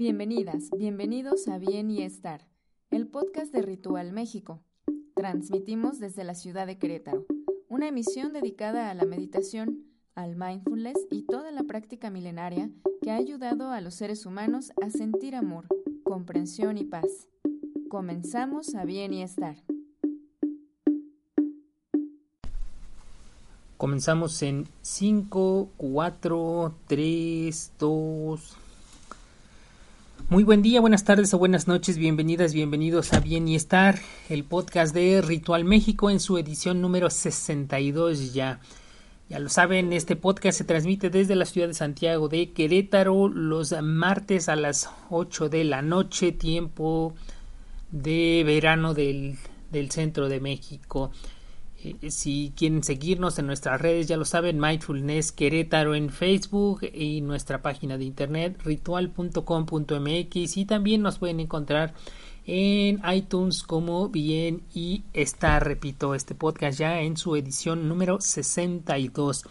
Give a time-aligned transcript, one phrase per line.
[0.00, 2.48] Bienvenidas, bienvenidos a Bien y Estar,
[2.90, 4.62] el podcast de Ritual México.
[5.14, 7.26] Transmitimos desde la ciudad de Querétaro,
[7.68, 9.84] una emisión dedicada a la meditación,
[10.14, 12.70] al mindfulness y toda la práctica milenaria
[13.02, 15.66] que ha ayudado a los seres humanos a sentir amor,
[16.02, 17.28] comprensión y paz.
[17.90, 19.56] Comenzamos a Bien y Estar.
[23.76, 28.56] Comenzamos en 5, 4, 3, 2.
[30.30, 33.98] Muy buen día, buenas tardes o buenas noches, bienvenidas, bienvenidos a Bien y Estar,
[34.28, 38.60] el podcast de Ritual México en su edición número 62 ya.
[39.28, 43.74] Ya lo saben, este podcast se transmite desde la ciudad de Santiago de Querétaro los
[43.82, 47.12] martes a las 8 de la noche, tiempo
[47.90, 49.36] de verano del,
[49.72, 51.10] del centro de México.
[51.82, 57.22] Eh, si quieren seguirnos en nuestras redes, ya lo saben, Mindfulness Querétaro en Facebook y
[57.22, 61.94] nuestra página de internet ritual.com.mx y también nos pueden encontrar
[62.46, 69.44] en iTunes como bien y está, repito, este podcast ya en su edición número 62.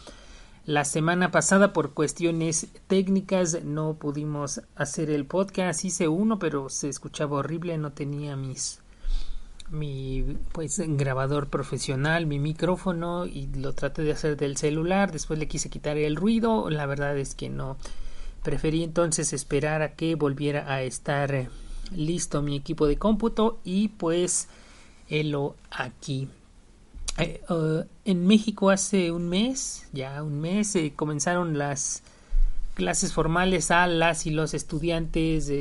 [0.66, 6.89] La semana pasada por cuestiones técnicas no pudimos hacer el podcast, hice uno pero se
[6.89, 8.81] escuchaba horrible, no tenía mis
[9.72, 15.48] mi pues grabador profesional, mi micrófono y lo traté de hacer del celular, después le
[15.48, 17.78] quise quitar el ruido, la verdad es que no.
[18.44, 21.50] Preferí entonces esperar a que volviera a estar eh,
[21.95, 24.48] listo mi equipo de cómputo y pues
[25.09, 26.30] helo aquí.
[27.17, 32.02] Eh, uh, en México hace un mes, ya un mes, eh, comenzaron las
[32.76, 35.52] clases formales a las y los estudiantes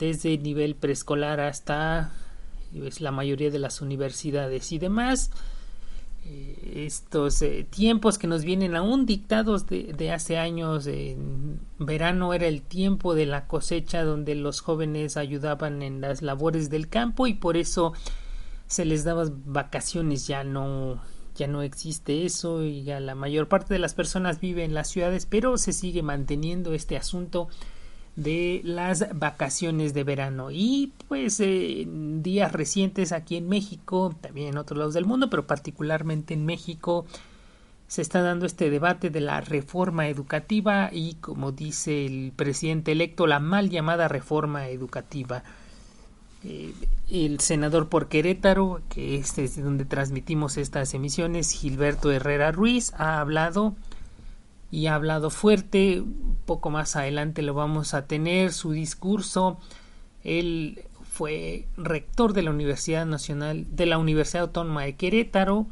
[0.00, 2.12] desde nivel preescolar hasta
[2.82, 5.30] es la mayoría de las universidades y demás.
[6.26, 12.46] Eh, estos eh, tiempos que nos vienen aún dictados de, hace años, en verano era
[12.46, 17.34] el tiempo de la cosecha donde los jóvenes ayudaban en las labores del campo y
[17.34, 17.92] por eso
[18.66, 21.02] se les daba vacaciones, ya no
[21.34, 24.88] ya no existe eso y ya la mayor parte de las personas vive en las
[24.88, 27.48] ciudades, pero se sigue manteniendo este asunto
[28.16, 30.50] de las vacaciones de verano.
[30.50, 35.46] Y pues en días recientes aquí en México también en otros lados del mundo pero
[35.46, 37.06] particularmente en México
[37.86, 43.26] se está dando este debate de la reforma educativa y como dice el presidente electo
[43.26, 45.42] la mal llamada reforma educativa.
[46.44, 46.72] Eh,
[47.10, 53.20] el senador por Querétaro que es desde donde transmitimos estas emisiones Gilberto Herrera Ruiz ha
[53.20, 53.74] hablado
[54.74, 56.02] y ha hablado fuerte.
[56.46, 59.60] Poco más adelante lo vamos a tener su discurso.
[60.24, 65.66] Él fue rector de la Universidad Nacional de la Universidad Autónoma de Querétaro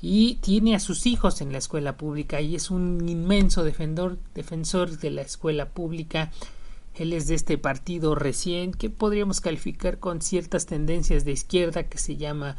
[0.00, 4.96] y tiene a sus hijos en la escuela pública y es un inmenso defensor, defensor
[4.96, 6.30] de la escuela pública.
[6.94, 11.98] Él es de este partido recién que podríamos calificar con ciertas tendencias de izquierda que
[11.98, 12.54] se llama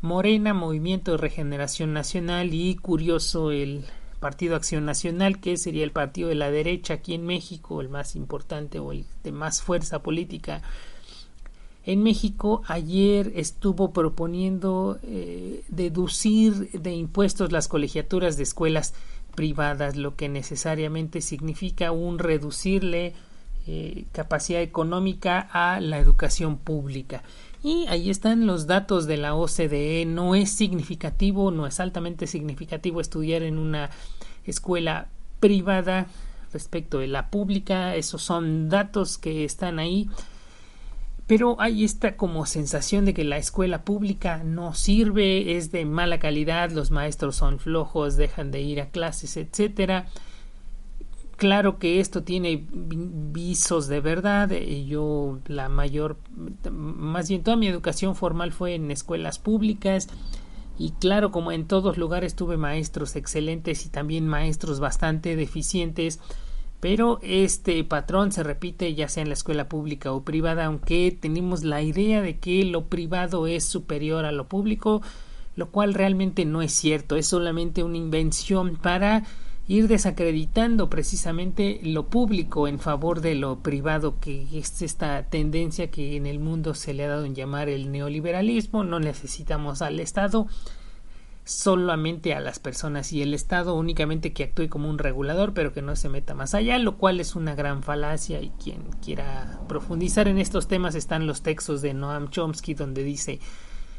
[0.00, 3.84] Morena, Movimiento de Regeneración Nacional y curioso el
[4.24, 8.16] Partido Acción Nacional, que sería el partido de la derecha aquí en México, el más
[8.16, 10.62] importante o el de más fuerza política.
[11.84, 18.94] En México ayer estuvo proponiendo eh, deducir de impuestos las colegiaturas de escuelas
[19.34, 23.12] privadas, lo que necesariamente significa un reducirle
[23.66, 27.22] eh, capacidad económica a la educación pública.
[27.64, 30.04] Y ahí están los datos de la OCDE.
[30.04, 33.88] No es significativo, no es altamente significativo estudiar en una
[34.44, 35.08] escuela
[35.40, 36.06] privada
[36.52, 37.96] respecto de la pública.
[37.96, 40.10] Esos son datos que están ahí.
[41.26, 46.18] Pero hay esta como sensación de que la escuela pública no sirve, es de mala
[46.18, 50.08] calidad, los maestros son flojos, dejan de ir a clases, etcétera.
[51.36, 54.52] Claro que esto tiene visos de verdad.
[54.52, 56.16] Eh, yo la mayor,
[56.70, 60.08] más bien toda mi educación formal fue en escuelas públicas
[60.78, 66.20] y claro, como en todos lugares tuve maestros excelentes y también maestros bastante deficientes,
[66.80, 71.62] pero este patrón se repite ya sea en la escuela pública o privada, aunque tenemos
[71.62, 75.00] la idea de que lo privado es superior a lo público,
[75.56, 79.24] lo cual realmente no es cierto, es solamente una invención para
[79.66, 86.16] ir desacreditando precisamente lo público en favor de lo privado, que es esta tendencia que
[86.16, 90.46] en el mundo se le ha dado en llamar el neoliberalismo, no necesitamos al Estado,
[91.44, 95.82] solamente a las personas y el Estado únicamente que actúe como un regulador pero que
[95.82, 100.26] no se meta más allá, lo cual es una gran falacia y quien quiera profundizar
[100.26, 103.40] en estos temas están los textos de Noam Chomsky donde dice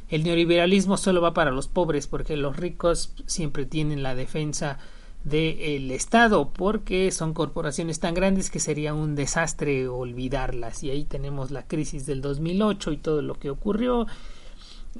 [0.09, 4.79] el neoliberalismo solo va para los pobres porque los ricos siempre tienen la defensa
[5.25, 10.83] del Estado, porque son corporaciones tan grandes que sería un desastre olvidarlas.
[10.83, 14.05] Y ahí tenemos la crisis del 2008 y todo lo que ocurrió.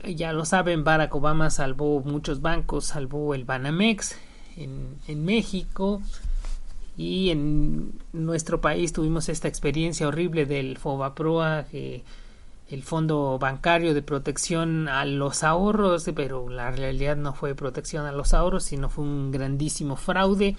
[0.03, 4.17] Ya lo saben, Barack Obama salvó muchos bancos, salvó el Banamex
[4.57, 6.01] en, en México
[6.97, 12.03] y en nuestro país tuvimos esta experiencia horrible del FOBAPROA que
[12.69, 18.11] el Fondo Bancario de Protección a los Ahorros, pero la realidad no fue protección a
[18.11, 20.55] los ahorros, sino fue un grandísimo fraude,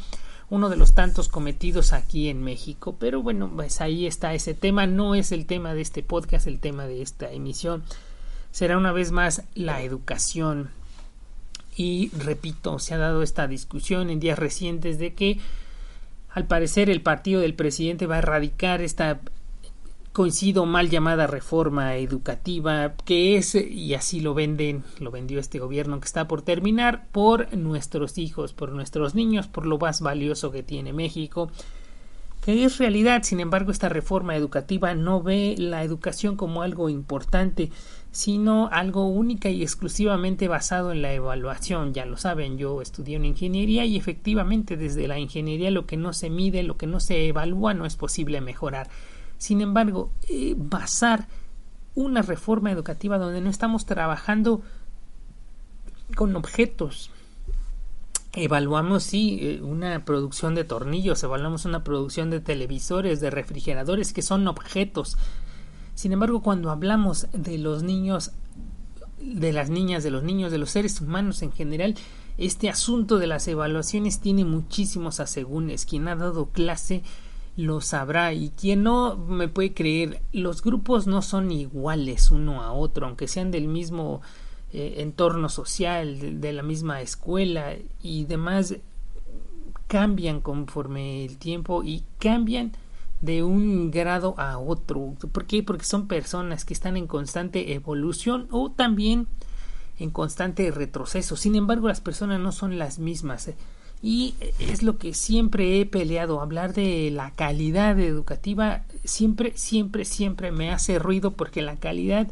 [0.48, 2.96] uno de los tantos cometidos aquí en México.
[2.98, 6.60] Pero bueno, pues ahí está ese tema, no es el tema de este podcast, el
[6.60, 7.82] tema de esta emisión
[8.56, 10.70] será una vez más la educación.
[11.76, 15.38] Y repito, se ha dado esta discusión en días recientes de que
[16.30, 19.20] al parecer el partido del presidente va a erradicar esta
[20.16, 26.00] coincido mal llamada reforma educativa que es y así lo venden lo vendió este gobierno
[26.00, 30.62] que está por terminar por nuestros hijos por nuestros niños por lo más valioso que
[30.62, 31.50] tiene México
[32.42, 37.70] que es realidad sin embargo esta reforma educativa no ve la educación como algo importante
[38.10, 41.92] sino algo única y exclusivamente basado en la evaluación.
[41.92, 46.14] Ya lo saben, yo estudié en ingeniería y efectivamente desde la ingeniería lo que no
[46.14, 48.88] se mide, lo que no se evalúa no es posible mejorar.
[49.38, 51.28] Sin embargo, eh, basar
[51.94, 54.62] una reforma educativa donde no estamos trabajando
[56.14, 57.10] con objetos.
[58.32, 64.22] Evaluamos, sí, eh, una producción de tornillos, evaluamos una producción de televisores, de refrigeradores, que
[64.22, 65.16] son objetos.
[65.94, 68.32] Sin embargo, cuando hablamos de los niños,
[69.18, 71.94] de las niñas, de los niños, de los seres humanos en general,
[72.36, 75.86] este asunto de las evaluaciones tiene muchísimos asegúnes.
[75.86, 77.02] Quien ha dado clase
[77.56, 78.32] lo sabrá.
[78.32, 83.28] Y quien no me puede creer los grupos no son iguales uno a otro aunque
[83.28, 84.20] sean del mismo
[84.72, 88.76] eh, entorno social de, la misma escuela y demás
[89.86, 92.72] cambian conforme el tiempo y cambian
[93.22, 95.14] de un grado a otro.
[95.32, 95.62] ¿por qué?
[95.62, 99.28] porque son personas que están en constante evolución o también
[99.98, 101.36] en constante retroceso.
[101.36, 103.50] Sin embargo las personas no son las mismas
[104.02, 110.52] y es lo que siempre he peleado, hablar de la calidad educativa siempre, siempre, siempre
[110.52, 112.28] me hace ruido porque la calidad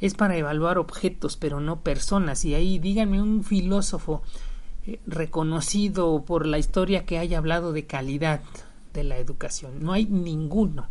[0.00, 2.44] es para evaluar objetos, pero no personas.
[2.44, 4.22] Y ahí díganme un filósofo
[4.86, 8.40] eh, reconocido por la historia que haya hablado de calidad
[8.92, 9.82] de la educación.
[9.82, 10.88] No hay ninguno.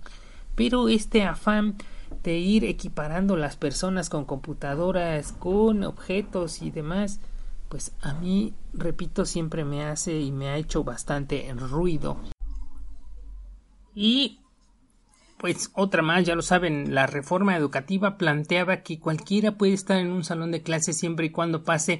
[0.55, 1.75] Pero este afán
[2.23, 7.19] de ir equiparando las personas con computadoras, con objetos y demás,
[7.75, 12.17] pues a mí, repito, siempre me hace y me ha hecho bastante ruido.
[13.93, 14.39] Y
[15.39, 20.13] pues otra más, ya lo saben, la reforma educativa planteaba que cualquiera puede estar en
[20.13, 21.99] un salón de clase siempre y cuando pase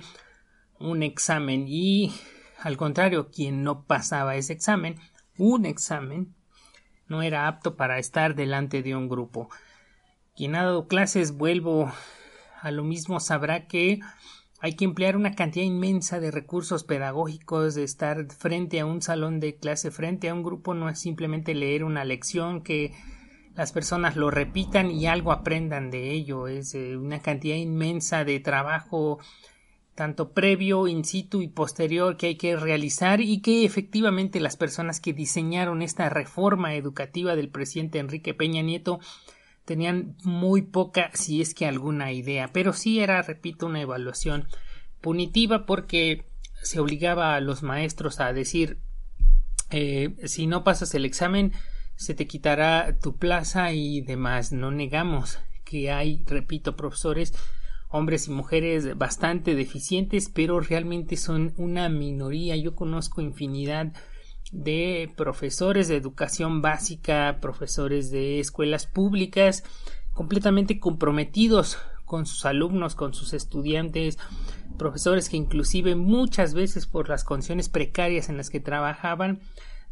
[0.80, 2.14] un examen y
[2.62, 4.98] al contrario, quien no pasaba ese examen,
[5.38, 6.34] un examen,
[7.10, 9.50] no era apto para estar delante de un grupo.
[10.38, 11.92] Quien ha dado clases, vuelvo
[12.62, 14.00] a lo mismo, sabrá que
[14.60, 19.40] hay que emplear una cantidad inmensa de recursos pedagógicos, de estar frente a un salón
[19.40, 22.94] de clase, frente a un grupo, no es simplemente leer una lección que
[23.56, 28.40] las personas lo repitan y algo aprendan de ello, es eh, una cantidad inmensa de
[28.40, 29.20] trabajo
[29.96, 35.00] tanto previo, in situ y posterior que hay que realizar y que efectivamente las personas
[35.00, 39.00] que diseñaron esta reforma educativa del presidente Enrique Peña Nieto
[39.66, 44.48] tenían muy poca, si es que alguna idea, pero sí era, repito, una evaluación
[45.02, 46.26] punitiva porque
[46.62, 48.80] se obligaba a los maestros a decir
[49.72, 51.54] eh, si no pasas el examen
[51.96, 54.52] se te quitará tu plaza y demás.
[54.52, 57.34] No negamos que hay, repito, profesores,
[57.90, 62.56] hombres y mujeres bastante deficientes, pero realmente son una minoría.
[62.56, 63.94] Yo conozco infinidad de
[65.16, 69.64] profesores de educación básica, profesores de escuelas públicas,
[70.14, 74.18] completamente comprometidos con sus alumnos, con sus estudiantes,
[74.78, 79.40] profesores que inclusive muchas veces por las condiciones precarias en las que trabajaban,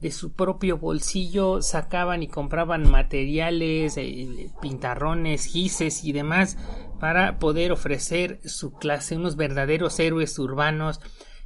[0.04, 6.58] de su propio bolsillo sacaban y compraban materiales, eh, pintarrones, gises y demás
[7.00, 11.00] para poder ofrecer su clase, unos verdaderos héroes urbanos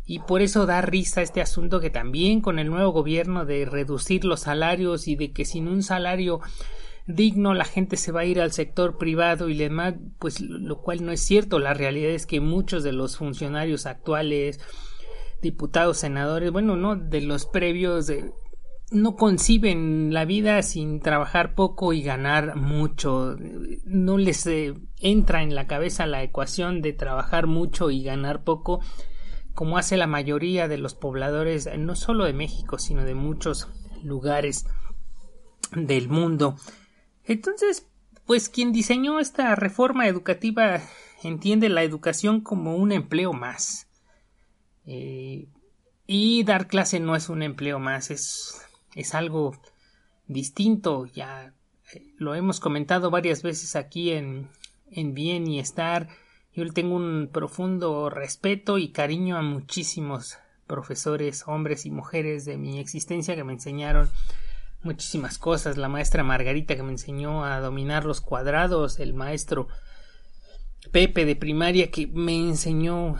[0.07, 4.23] y por eso da risa este asunto que también con el nuevo gobierno de reducir
[4.23, 6.39] los salarios y de que sin un salario
[7.07, 11.05] digno la gente se va a ir al sector privado y demás, pues lo cual
[11.05, 11.59] no es cierto.
[11.59, 14.61] La realidad es que muchos de los funcionarios actuales,
[15.41, 18.09] diputados, senadores, bueno, no, de los previos,
[18.91, 23.35] no conciben la vida sin trabajar poco y ganar mucho.
[23.83, 28.79] No les eh, entra en la cabeza la ecuación de trabajar mucho y ganar poco
[29.57, 33.67] como hace la mayoría de los pobladores, no solo de México, sino de muchos
[34.03, 34.67] lugares
[35.71, 36.57] del mundo.
[37.25, 37.87] Entonces,
[38.27, 40.79] pues quien diseñó esta reforma educativa
[41.23, 43.87] entiende la educación como un empleo más.
[44.85, 45.47] Eh,
[46.05, 48.61] y dar clase no es un empleo más, es,
[48.93, 49.59] es algo
[50.27, 51.07] distinto.
[51.07, 51.55] Ya
[51.95, 54.49] eh, lo hemos comentado varias veces aquí en,
[54.91, 56.09] en Bien y Estar.
[56.57, 62.79] Yo tengo un profundo respeto y cariño a muchísimos profesores, hombres y mujeres de mi
[62.79, 64.09] existencia que me enseñaron
[64.81, 65.77] muchísimas cosas.
[65.77, 69.67] La maestra Margarita que me enseñó a dominar los cuadrados, el maestro
[70.91, 73.17] Pepe de primaria que me enseñó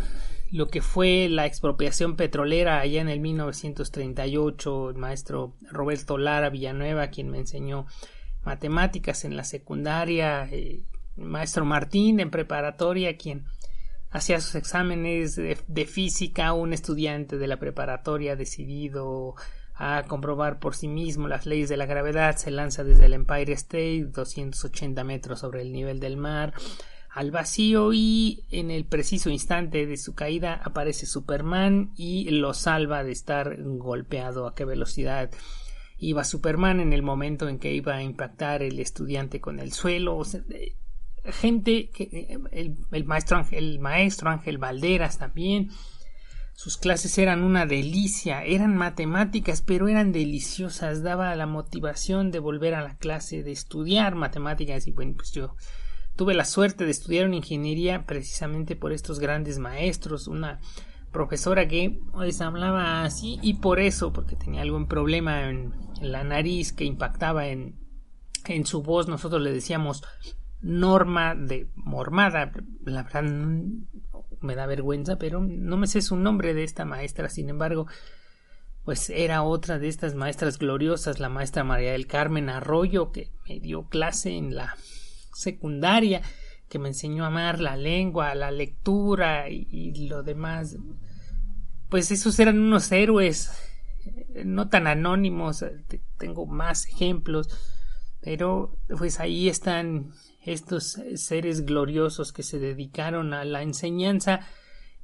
[0.52, 7.10] lo que fue la expropiación petrolera allá en el 1938, el maestro Roberto Lara Villanueva,
[7.10, 7.86] quien me enseñó
[8.44, 10.88] matemáticas en la secundaria, el
[11.18, 13.46] maestro Martín en preparatoria, quien
[14.10, 19.36] hacía sus exámenes de, física, un estudiante de la preparatoria decidido
[19.76, 23.54] a comprobar por sí mismo las leyes de la gravedad, se lanza desde el Empire
[23.54, 26.54] State, 280 metros sobre el nivel del mar,
[27.12, 33.04] al vacío y en el preciso instante de su caída aparece Superman y lo salva
[33.04, 35.32] de estar golpeado a qué velocidad.
[36.00, 40.16] Iba Superman en el momento en que iba a impactar el estudiante con el suelo
[41.32, 45.70] gente que el, maestro el maestro Ángel Valderas también
[46.54, 52.74] sus clases eran una delicia eran matemáticas pero eran deliciosas daba la motivación de volver
[52.74, 55.56] a la clase de estudiar matemáticas y bueno pues yo
[56.18, 60.60] Tuve la suerte de estudiar en ingeniería precisamente por estos grandes maestros, una
[61.12, 66.74] profesora que les hablaba así y por eso, porque tenía algún problema en, la nariz
[66.74, 67.76] que impactaba en,
[68.46, 70.04] en su voz, nosotros le decíamos
[70.62, 72.52] Norma de Mormada,
[72.84, 73.24] la verdad
[74.42, 77.88] me da vergüenza, pero no me sé su nombre de esta maestra, sin embargo,
[78.86, 83.60] pues era otra de estas maestras gloriosas, la maestra María del Carmen Arroyo, que me
[83.60, 84.76] dio clase en la
[85.34, 86.22] secundaria
[86.70, 90.78] que me enseñó a amar la lengua, la lectura y, lo demás.
[91.90, 93.52] Pues esos eran unos héroes
[94.06, 97.50] eh, no tan anónimos, eh, tengo más ejemplos,
[98.22, 100.12] pero pues ahí están
[100.48, 104.40] estos seres gloriosos que se dedicaron a la enseñanza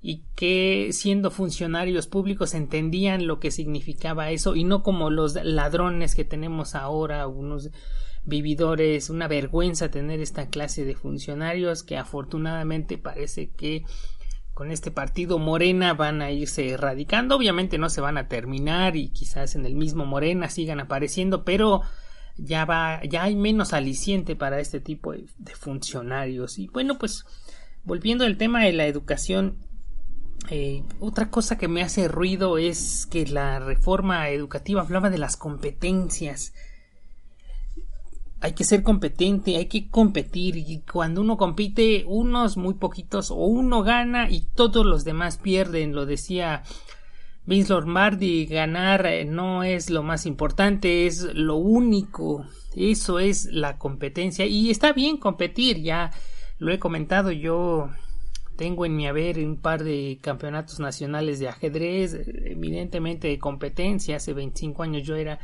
[0.01, 6.15] y que siendo funcionarios públicos entendían lo que significaba eso y no como los ladrones
[6.15, 7.69] que tenemos ahora, unos
[8.23, 13.83] vividores, una vergüenza tener esta clase de funcionarios que afortunadamente parece que
[14.53, 19.09] con este partido Morena van a irse erradicando, obviamente no se van a terminar y
[19.09, 21.81] quizás en el mismo Morena sigan apareciendo, pero
[22.37, 26.59] ya va, ya hay menos aliciente para este tipo de, funcionarios.
[26.59, 27.25] Y bueno, pues
[27.83, 29.57] volviendo al tema de la educación,
[30.49, 35.37] eh, otra cosa que me hace ruido es que la reforma educativa hablaba de las
[35.37, 36.53] competencias
[38.43, 43.35] hay que ser competente, hay que competir y cuando uno compite unos muy poquitos o
[43.35, 46.63] uno gana y todos los demás pierden, lo decía
[47.45, 52.45] Vince Lombardi, ganar eh, no es lo más importante, es lo único,
[52.75, 54.45] eso es la competencia.
[54.45, 56.11] Y está bien competir, ya
[56.57, 57.89] lo he comentado, yo
[58.55, 62.13] tengo en mi haber un par de campeonatos nacionales de ajedrez,
[62.45, 65.39] evidentemente de competencia, hace 25 años yo era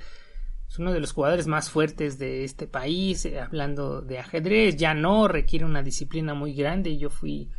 [0.70, 4.94] es uno de los jugadores más fuertes de este país, eh, hablando de ajedrez, ya
[4.94, 7.50] no requiere una disciplina muy grande, yo fui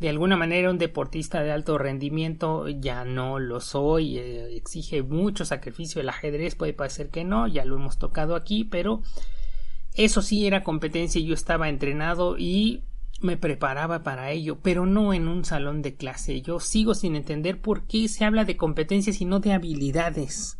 [0.00, 5.44] de alguna manera un deportista de alto rendimiento, ya no lo soy, eh, exige mucho
[5.44, 9.02] sacrificio el ajedrez, puede parecer que no, ya lo hemos tocado aquí, pero
[9.94, 12.84] eso sí era competencia, yo estaba entrenado y
[13.20, 16.40] me preparaba para ello, pero no en un salón de clase.
[16.40, 20.58] Yo sigo sin entender por qué se habla de competencias y no de habilidades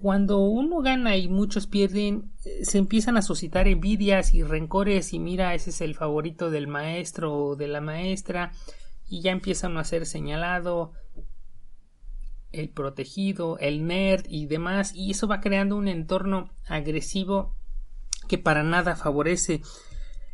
[0.00, 5.18] cuando uno gana y muchos pierden, eh, se empiezan a suscitar envidias y rencores y
[5.18, 8.52] mira, ese es el favorito del maestro o de la maestra
[9.08, 10.92] y ya empiezan a ser señalado
[12.52, 17.54] el protegido, el nerd y demás y eso va creando un entorno agresivo
[18.26, 19.62] que para nada favorece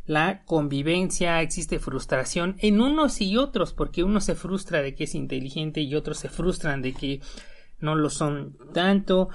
[0.05, 5.15] la convivencia, existe frustración en unos y otros porque uno se frustra de que es
[5.15, 7.21] inteligente y otros se frustran de que
[7.79, 9.29] no lo son tanto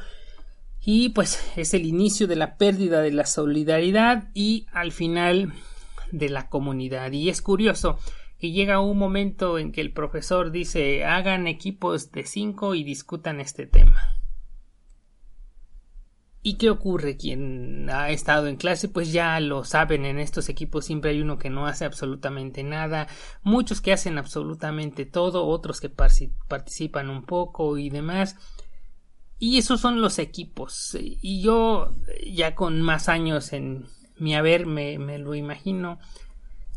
[0.82, 5.52] y pues es el inicio de la pérdida de la solidaridad y al final
[6.10, 7.12] de la comunidad.
[7.12, 7.98] Y es curioso
[8.38, 13.40] que llega un momento en que el profesor dice hagan equipos de cinco y discutan
[13.40, 14.16] este tema.
[16.42, 17.18] ¿Y qué ocurre?
[17.18, 21.36] Quien ha estado en clase, pues ya lo saben, en estos equipos siempre hay uno
[21.36, 23.08] que no hace absolutamente nada,
[23.42, 28.36] muchos que hacen absolutamente todo, otros que participan un poco y demás.
[29.40, 30.96] Y esos son los equipos.
[31.00, 35.98] Y yo, ya con más años en mi haber, me, me lo imagino.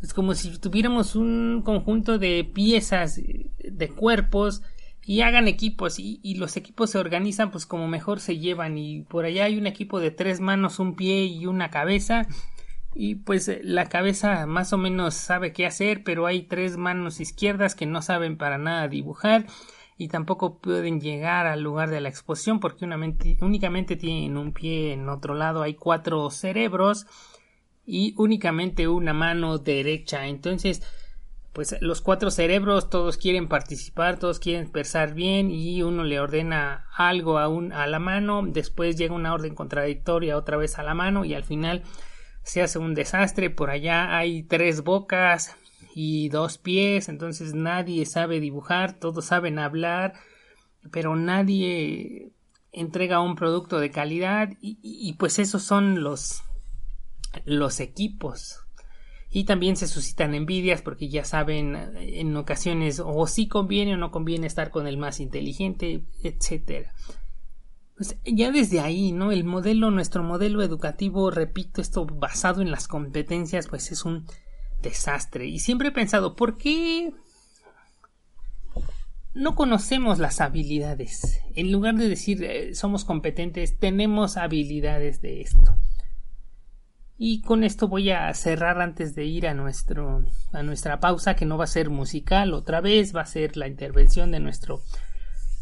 [0.02, 3.20] Es como si tuviéramos un conjunto de piezas,
[3.62, 4.62] de cuerpos,
[5.06, 9.24] y hagan equipos y, los equipos se organizan pues como mejor se llevan y por
[9.24, 12.26] allá hay un equipo de tres manos, un pie y una cabeza
[12.94, 17.74] y pues la cabeza más o menos sabe qué hacer pero hay tres manos izquierdas
[17.74, 19.46] que no saben para nada dibujar
[19.96, 22.84] y tampoco pueden llegar al lugar de la exposición porque
[23.40, 27.06] únicamente tienen un pie en otro lado hay cuatro cerebros
[27.86, 30.26] y únicamente una mano derecha.
[30.26, 30.82] Entonces
[31.54, 36.88] pues los cuatro cerebros todos quieren participar, todos quieren pensar bien y uno le ordena
[36.96, 40.94] algo a, un, a la mano, después llega una orden contradictoria otra vez a la
[40.94, 41.84] mano y al final
[42.42, 45.56] se hace un desastre, por allá hay tres bocas
[45.96, 50.14] y dos pies, entonces nadie sabe dibujar, todos saben hablar,
[50.90, 52.32] pero nadie
[52.72, 56.42] entrega un producto de calidad y, pues esos son los
[57.44, 58.60] los equipos
[59.30, 64.10] y también se suscitan envidias porque ya saben en ocasiones o si conviene o no
[64.10, 66.92] conviene estar con el más inteligente, etcétera.
[67.96, 69.30] Pues ya desde ahí, ¿no?
[69.30, 74.26] El modelo, nuestro modelo educativo, repito, esto basado en las competencias, pues es un
[74.84, 75.46] desastre.
[75.46, 77.12] Y siempre he pensado, ¿por qué
[79.34, 81.40] no conocemos las habilidades?
[81.56, 85.76] En lugar de decir eh, somos competentes, tenemos habilidades de esto.
[87.16, 91.46] Y con esto voy a cerrar antes de ir a nuestro a nuestra pausa que
[91.46, 94.82] no va a ser musical otra vez, va a ser la intervención de nuestro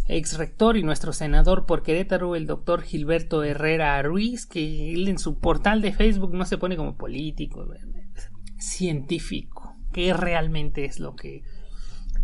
[0.08, 5.18] ex rector y nuestro senador por Querétaro, el doctor Gilberto Herrera Ruiz, que él en
[5.18, 7.66] su portal de Facebook no se pone como político,
[8.62, 11.42] científico, que realmente es lo que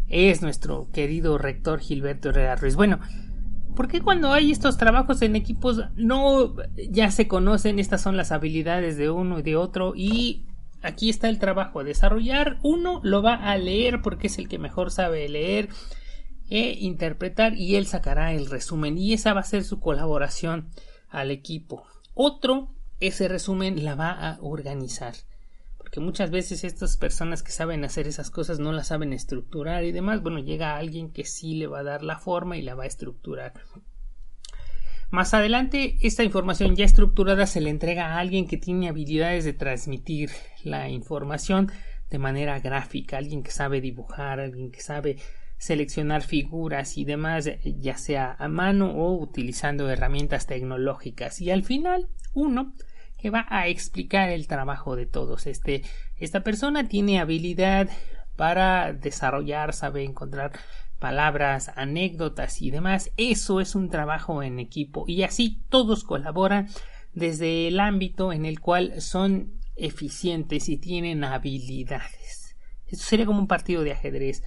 [0.08, 2.76] es nuestro querido rector Gilberto Herrera Ruiz.
[2.76, 3.00] Bueno,
[3.78, 6.56] ¿Por qué cuando hay estos trabajos en equipos no
[6.90, 10.46] ya se conocen estas son las habilidades de uno y de otro y
[10.82, 14.90] aquí está el trabajo desarrollar uno lo va a leer porque es el que mejor
[14.90, 15.68] sabe leer
[16.50, 20.70] e interpretar y él sacará el resumen y esa va a ser su colaboración
[21.08, 21.84] al equipo.
[22.14, 25.14] Otro ese resumen la va a organizar
[25.88, 29.92] porque muchas veces estas personas que saben hacer esas cosas no las saben estructurar y
[29.92, 32.82] demás, bueno, llega alguien que sí le va a dar la forma y la va
[32.84, 33.54] a estructurar.
[35.08, 39.54] Más adelante, esta información ya estructurada se le entrega a alguien que tiene habilidades de
[39.54, 40.30] transmitir
[40.62, 41.72] la información
[42.10, 45.16] de manera gráfica, alguien que sabe dibujar, alguien que sabe
[45.56, 51.40] seleccionar figuras y demás, ya sea a mano o utilizando herramientas tecnológicas.
[51.40, 52.74] Y al final, uno
[53.18, 55.46] que va a explicar el trabajo de todos.
[55.46, 55.82] Este,
[56.16, 57.88] esta persona tiene habilidad
[58.36, 60.52] para desarrollar, sabe encontrar
[60.98, 63.10] palabras, anécdotas y demás.
[63.16, 66.68] Eso es un trabajo en equipo y así todos colaboran
[67.14, 72.56] desde el ámbito en el cual son eficientes y tienen habilidades.
[72.86, 74.42] Esto sería como un partido de ajedrez.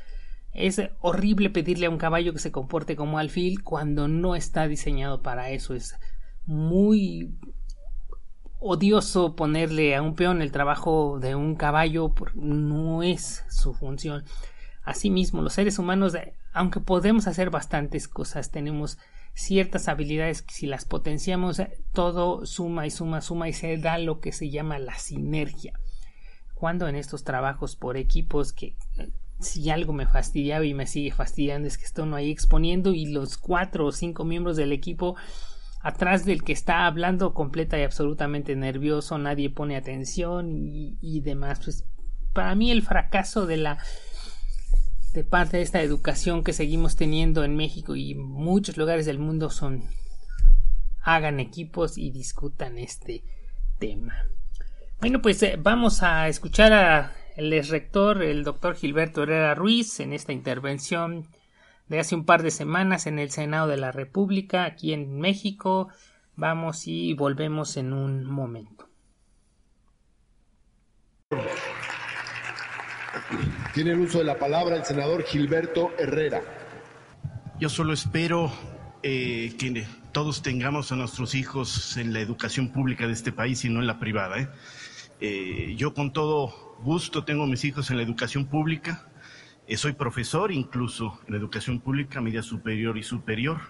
[0.54, 5.22] Es horrible pedirle a un caballo que se comporte como alfil cuando no está diseñado
[5.22, 5.74] para eso.
[5.74, 5.96] Es
[6.46, 7.34] muy
[8.62, 14.24] odioso ponerle a un peón el trabajo de un caballo, no es su función.
[14.84, 16.16] Asimismo, los seres humanos,
[16.54, 18.98] aunque podemos hacer bastantes cosas, tenemos
[19.34, 21.62] ciertas habilidades que si las potenciamos,
[21.94, 25.74] todo suma y suma, suma y se da lo que se llama la sinergia.
[26.54, 31.12] Cuando en estos trabajos por equipos que eh, si algo me fastidiaba y me sigue
[31.12, 35.16] fastidiando es que esto no hay exponiendo y los cuatro o cinco miembros del equipo
[35.82, 41.60] atrás del que está hablando completa y absolutamente nervioso, nadie pone atención y, demás.
[41.64, 41.86] Pues
[42.34, 43.78] para mí el fracaso de la
[45.14, 49.50] de parte de esta educación que seguimos teniendo en México y muchos lugares del mundo
[49.50, 49.84] son
[51.04, 53.24] hagan equipos y discutan este
[53.78, 54.14] tema.
[55.02, 60.14] Bueno, pues eh, vamos a escuchar a el rector, el doctor Gilberto Herrera Ruiz, en
[60.14, 61.28] esta intervención
[61.92, 65.90] de hace un par de semanas en el Senado de la República, aquí en México.
[66.38, 68.88] Vamos y volvemos en un momento.
[73.74, 76.42] Tiene el uso de la palabra el senador Gilberto Herrera.
[77.60, 78.50] Yo solo espero
[79.04, 83.70] eh, que todos tengamos a nuestros hijos en la educación pública de este país y
[83.70, 84.40] no en la privada.
[84.40, 84.48] ¿eh?
[85.20, 89.11] Eh, yo con todo gusto tengo a mis hijos en la educación pública.
[89.72, 93.62] Eh, soy profesor incluso en educación pública, media superior y superior,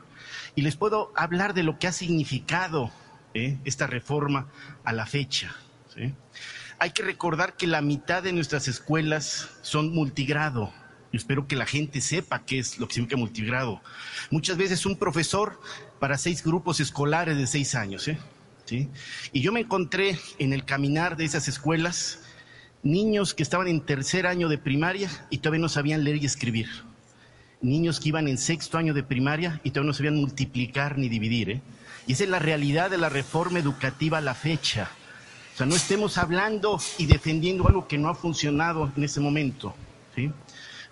[0.56, 2.90] y les puedo hablar de lo que ha significado
[3.36, 3.60] ¿eh?
[3.66, 4.48] esta reforma
[4.84, 5.56] a la fecha.
[6.80, 10.74] Hay que recordar que la mitad de nuestras escuelas son multigrado.
[11.14, 13.80] Espero que la gente sepa qué es lo que significa multigrado.
[14.32, 15.62] Muchas veces un profesor
[16.00, 18.08] para seis grupos escolares de seis años.
[18.08, 18.18] ¿eh?
[18.66, 18.90] ¿Sí?
[19.34, 22.24] Y yo me encontré en el caminar de esas escuelas
[22.84, 26.67] niños que estaban en tercer año de primaria y todavía no sabían leer y escribir.
[27.62, 31.50] Niños que iban en sexto año de primaria y todavía no sabían multiplicar ni dividir.
[31.52, 31.62] ¿eh?
[32.08, 34.89] Y esa es la realidad de la reforma educativa a la fecha.
[35.54, 39.76] O sea, no estemos hablando y defendiendo algo que no ha funcionado en ese momento.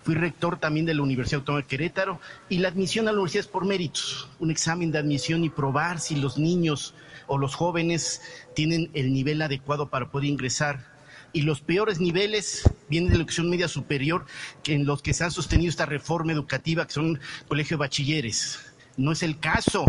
[0.02, 3.44] Fui rector también de la Universidad Autónoma de Querétaro y la admisión a la universidad
[3.44, 6.94] es por méritos, un examen de admisión y probar si los niños
[7.26, 8.22] o los jóvenes
[8.54, 10.99] tienen el nivel adecuado para poder ingresar.
[11.32, 14.26] Y los peores niveles vienen de la educación media superior,
[14.64, 18.58] en los que se ha sostenido esta reforma educativa, que son colegio de bachilleres.
[18.96, 19.84] No es el caso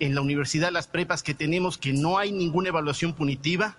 [0.00, 3.76] en la universidad, las prepas que tenemos, que no hay ninguna evaluación punitiva,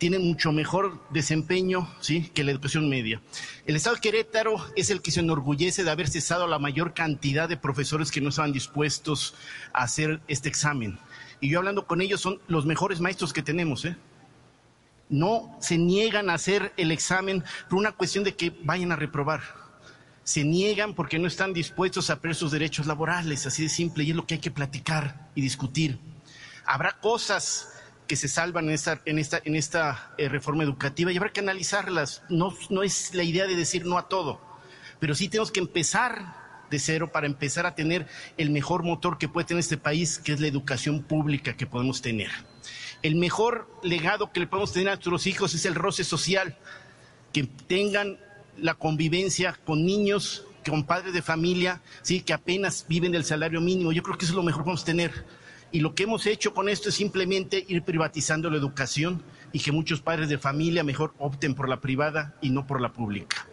[0.00, 2.30] tienen mucho mejor desempeño ¿sí?
[2.34, 3.20] que la educación media.
[3.66, 7.58] El Estado Querétaro es el que se enorgullece de haber cesado la mayor cantidad de
[7.58, 9.34] profesores que no estaban dispuestos
[9.74, 10.98] a hacer este examen.
[11.40, 13.84] Y yo hablando con ellos son los mejores maestros que tenemos.
[13.84, 13.94] ¿eh?
[15.10, 19.42] No se niegan a hacer el examen por una cuestión de que vayan a reprobar.
[20.24, 24.10] Se niegan porque no están dispuestos a perder sus derechos laborales, así de simple, y
[24.10, 25.98] es lo que hay que platicar y discutir.
[26.64, 27.68] Habrá cosas
[28.06, 29.18] que se salvan en
[29.54, 32.22] esta, eh, reforma educativa y habrá que analizarlas.
[32.28, 34.40] No, no es la idea de decir no a todo,
[34.98, 39.28] pero sí tenemos que empezar de cero para empezar a tener el mejor motor que
[39.28, 42.30] puede tener este país, que es la educación pública que podemos tener.
[43.02, 46.56] El mejor legado que le podemos tener a nuestros hijos es el roce social,
[47.32, 48.18] que tengan
[48.58, 53.92] la convivencia con niños, con padres de familia, sí, que apenas viven del salario mínimo.
[53.92, 55.24] Yo creo que eso es lo mejor que podemos tener
[55.72, 59.72] y lo que hemos hecho con esto es simplemente ir privatizando la educación y que
[59.72, 63.46] muchos padres de familia mejor opten por la privada y no por la pública.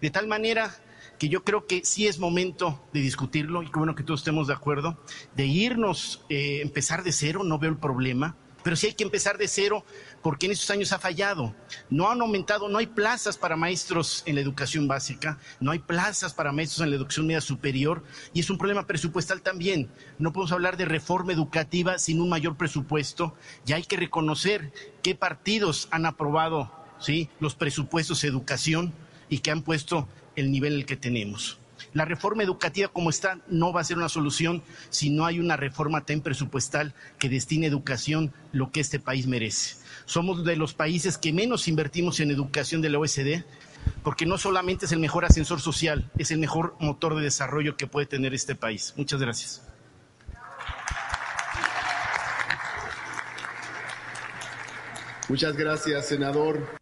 [0.00, 0.74] De tal manera
[1.18, 4.48] que yo creo que sí es momento de discutirlo y que bueno que todos estemos
[4.48, 5.00] de acuerdo,
[5.36, 9.38] de irnos, eh, empezar de cero, no veo el problema, pero sí hay que empezar
[9.38, 9.84] de cero
[10.22, 11.54] porque en estos años ha fallado.
[11.90, 16.32] No han aumentado, no hay plazas para maestros en la educación básica, no hay plazas
[16.32, 19.90] para maestros en la educación media superior y es un problema presupuestal también.
[20.18, 24.72] No podemos hablar de reforma educativa sin un mayor presupuesto y hay que reconocer
[25.02, 27.28] qué partidos han aprobado ¿sí?
[27.40, 28.94] los presupuestos de educación
[29.28, 31.58] y que han puesto el nivel en el que tenemos.
[31.94, 35.56] La reforma educativa como está no va a ser una solución si no hay una
[35.56, 39.76] reforma también presupuestal que destine educación lo que este país merece.
[40.04, 43.44] Somos de los países que menos invertimos en educación de la OSD
[44.02, 47.86] porque no solamente es el mejor ascensor social, es el mejor motor de desarrollo que
[47.86, 48.92] puede tener este país.
[48.96, 49.62] Muchas gracias.
[55.28, 56.78] Muchas gracias, senador.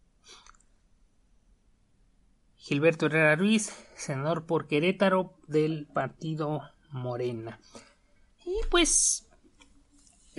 [2.57, 7.59] Gilberto Herrera Ruiz, senador por Querétaro del partido Morena.
[8.44, 9.28] Y pues,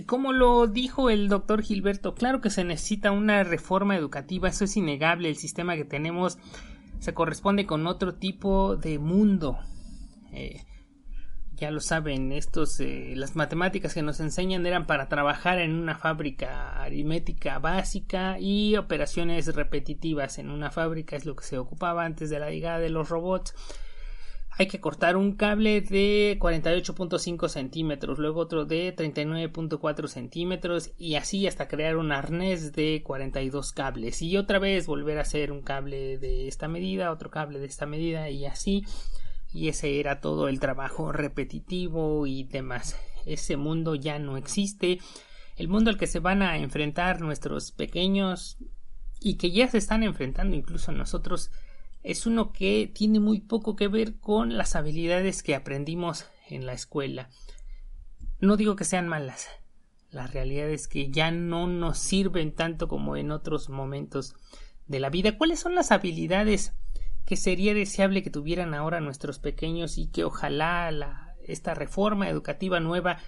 [0.05, 4.75] como lo dijo el doctor Gilberto, claro que se necesita una reforma educativa, eso es
[4.77, 6.37] innegable, el sistema que tenemos
[6.99, 9.59] se corresponde con otro tipo de mundo.
[10.31, 10.63] Eh,
[11.55, 15.95] ya lo saben, estos, eh, las matemáticas que nos enseñan eran para trabajar en una
[15.95, 22.29] fábrica aritmética básica y operaciones repetitivas en una fábrica es lo que se ocupaba antes
[22.29, 23.53] de la llegada de los robots.
[24.55, 31.47] Hay que cortar un cable de 48.5 centímetros, luego otro de 39.4 centímetros y así
[31.47, 36.19] hasta crear un arnés de 42 cables y otra vez volver a hacer un cable
[36.19, 38.85] de esta medida, otro cable de esta medida y así
[39.53, 42.97] y ese era todo el trabajo repetitivo y demás.
[43.25, 44.99] Ese mundo ya no existe.
[45.55, 48.57] El mundo al que se van a enfrentar nuestros pequeños
[49.19, 51.51] y que ya se están enfrentando incluso nosotros
[52.01, 56.73] es uno que tiene muy poco que ver con las habilidades que aprendimos en la
[56.73, 57.29] escuela.
[58.39, 59.47] No digo que sean malas.
[60.09, 64.35] La realidad es que ya no nos sirven tanto como en otros momentos
[64.87, 65.37] de la vida.
[65.37, 66.73] ¿Cuáles son las habilidades
[67.25, 72.79] que sería deseable que tuvieran ahora nuestros pequeños y que ojalá la, esta reforma educativa
[72.79, 73.19] nueva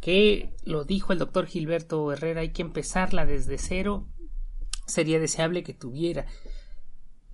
[0.00, 4.06] que lo dijo el doctor Gilberto Herrera hay que empezarla desde cero
[4.86, 6.26] sería deseable que tuviera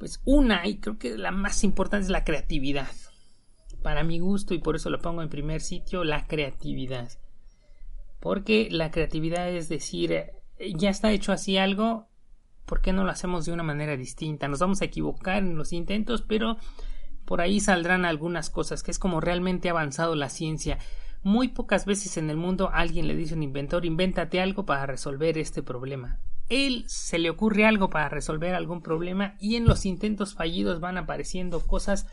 [0.01, 2.89] pues una y creo que la más importante es la creatividad.
[3.83, 7.11] Para mi gusto y por eso lo pongo en primer sitio la creatividad.
[8.19, 10.33] Porque la creatividad es decir
[10.75, 12.09] ya está hecho así algo
[12.71, 14.47] ¿por qué no lo hacemos de una manera distinta?
[14.47, 16.57] Nos vamos a equivocar en los intentos, pero
[17.25, 20.79] por ahí saldrán algunas cosas, que es como realmente ha avanzado la ciencia.
[21.25, 24.87] Muy pocas veces en el mundo alguien le dice a un inventor, invéntate algo para
[24.87, 26.21] resolver este problema.
[26.49, 30.97] Él se le ocurre algo para resolver algún problema y en los intentos fallidos van
[30.97, 32.07] apareciendo cosas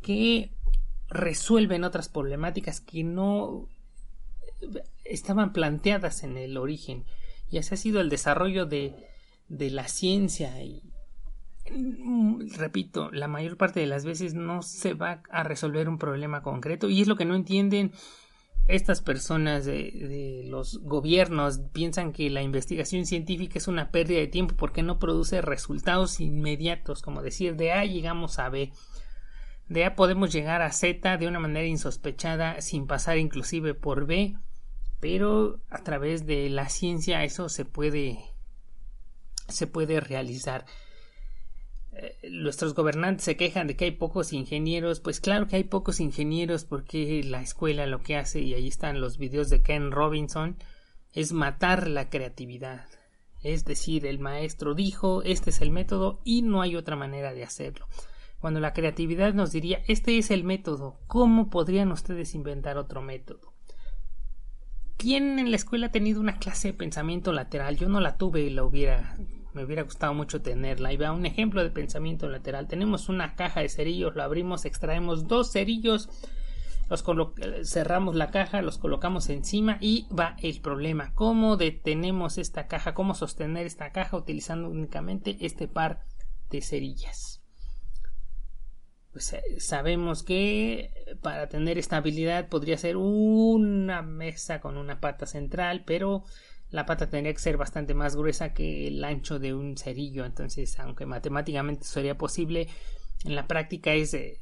[0.00, 0.50] que
[1.10, 3.68] resuelven otras problemáticas que no
[5.04, 7.04] estaban planteadas en el origen.
[7.50, 9.12] Y ese ha sido el desarrollo de,
[9.48, 10.82] de la ciencia y
[12.56, 16.90] repito, la mayor parte de las veces no se va a resolver un problema concreto
[16.90, 17.92] y es lo que no entienden
[18.66, 24.54] estas personas de, los gobiernos piensan que la investigación científica es una pérdida de tiempo
[24.56, 28.72] porque no produce resultados inmediatos, como decir de A llegamos a B.
[29.68, 34.36] De A podemos llegar a Z de una manera insospechada sin pasar inclusive por B,
[34.98, 38.33] pero a través de la ciencia eso se puede
[39.48, 40.66] se puede realizar.
[41.92, 46.00] Eh, nuestros gobernantes se quejan de que hay pocos ingenieros, pues claro que hay pocos
[46.00, 50.56] ingenieros porque la escuela lo que hace, y ahí están los videos de Ken Robinson,
[51.12, 52.86] es matar la creatividad.
[53.42, 57.44] Es decir, el maestro dijo, este es el método y no hay otra manera de
[57.44, 57.86] hacerlo.
[58.40, 63.53] Cuando la creatividad nos diría, este es el método, ¿cómo podrían ustedes inventar otro método?
[65.04, 67.76] ¿Quién en la escuela ha tenido una clase de pensamiento lateral?
[67.76, 69.18] Yo no la tuve y la hubiera
[69.52, 70.94] me hubiera gustado mucho tenerla.
[70.94, 72.68] Y va un ejemplo de pensamiento lateral.
[72.68, 76.08] Tenemos una caja de cerillos, lo abrimos, extraemos dos cerillos,
[76.88, 77.04] los
[77.64, 81.12] cerramos la caja, los colocamos encima y va el problema.
[81.12, 82.94] ¿Cómo detenemos esta caja?
[82.94, 86.06] ¿Cómo sostener esta caja utilizando únicamente este par
[86.48, 87.43] de cerillas?
[89.14, 90.90] Pues eh, sabemos que
[91.22, 96.24] para tener estabilidad podría ser una mesa con una pata central, pero
[96.70, 100.24] la pata tendría que ser bastante más gruesa que el ancho de un cerillo.
[100.24, 102.66] Entonces, aunque matemáticamente sería posible,
[103.24, 104.40] en la práctica es eh,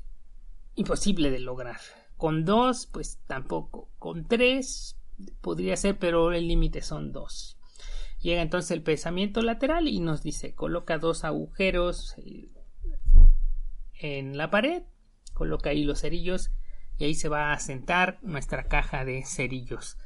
[0.74, 1.80] imposible de lograr.
[2.16, 3.90] Con dos, pues tampoco.
[3.98, 4.96] Con tres
[5.42, 7.58] podría ser, pero el límite son dos.
[8.22, 12.48] Llega entonces el pensamiento lateral y nos dice coloca dos agujeros eh,
[14.02, 14.82] en la pared,
[15.32, 16.50] coloca ahí los cerillos
[16.98, 19.96] y ahí se va a sentar nuestra caja de cerillos.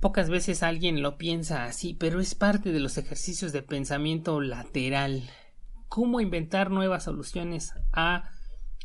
[0.00, 5.22] Pocas veces alguien lo piensa así, pero es parte de los ejercicios de pensamiento lateral.
[5.88, 8.28] ¿Cómo inventar nuevas soluciones a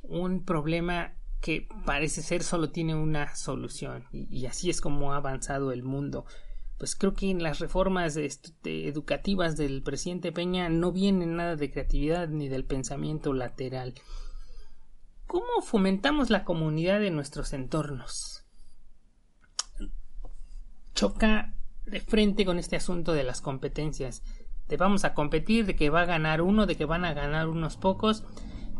[0.01, 4.05] un problema que parece ser solo tiene una solución?
[4.11, 6.25] Y, así es como ha avanzado el mundo.
[6.79, 8.17] Pues creo que en las reformas
[8.63, 13.93] educativas del presidente Peña no viene nada de creatividad ni del pensamiento lateral.
[15.27, 18.39] ¿Cómo fomentamos la comunidad de nuestros entornos?
[20.99, 21.53] choca
[21.85, 24.21] de frente con este asunto de las competencias.
[24.67, 27.47] De vamos a competir, de que va a ganar uno, de que van a ganar
[27.47, 28.25] unos pocos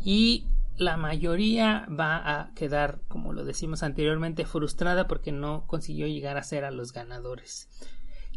[0.03, 0.45] y
[0.79, 6.43] la mayoría va a quedar, como lo decimos anteriormente, frustrada porque no consiguió llegar a
[6.43, 7.69] ser a los ganadores.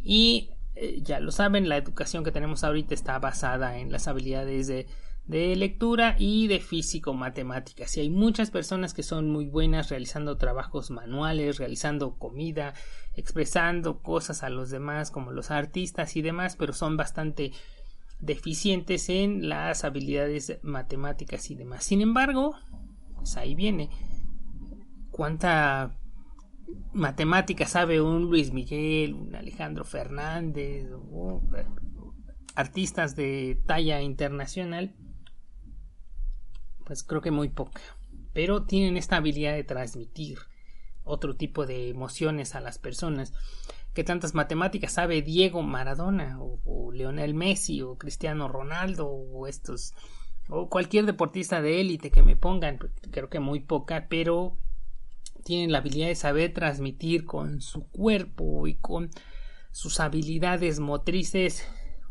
[0.03, 4.67] Y eh, ya lo saben, la educación que tenemos ahorita está basada en las habilidades
[4.67, 4.87] de
[5.25, 10.37] de lectura y de físico matemáticas y hay muchas personas que son muy buenas realizando
[10.37, 12.75] trabajos manuales realizando comida
[13.15, 17.53] expresando cosas a los demás como los artistas y demás pero son bastante
[18.23, 22.55] deficientes en las habilidades matemáticas y demás sin embargo
[23.17, 23.91] pues ahí viene
[25.11, 25.99] cuánta
[26.95, 30.89] matemática sabe un Luis Miguel un Alejandro Fernández
[32.55, 34.95] artistas de talla internacional
[36.85, 37.81] pues creo que muy poca.
[38.33, 40.39] Pero tienen esta habilidad de transmitir
[41.05, 43.33] otro tipo de emociones a las personas.
[43.95, 49.95] Que tantas matemáticas sabe Diego Maradona o, Leonel Messi o Cristiano Ronaldo o estos
[50.49, 54.59] o cualquier deportista de élite que me pongan, pues, creo que muy poca, pero
[55.45, 59.11] tienen la habilidad de saber transmitir con su cuerpo y con
[59.71, 61.67] sus habilidades motrices